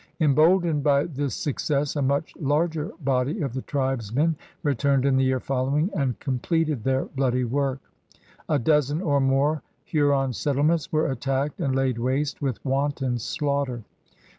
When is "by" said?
0.83-1.03